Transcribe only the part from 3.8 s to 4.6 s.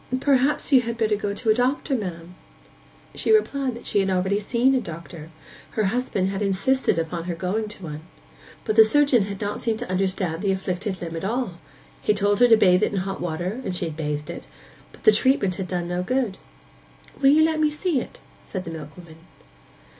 she had already